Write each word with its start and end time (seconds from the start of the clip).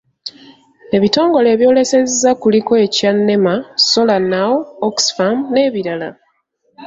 Ebitongole 0.95 1.47
ebyolesezza 1.55 2.29
kuliko 2.41 2.73
ekya 2.85 3.11
NEMA, 3.13 3.53
SolarNow, 3.89 4.53
Oxfam 4.87 5.37
n'ebirala. 5.51 6.09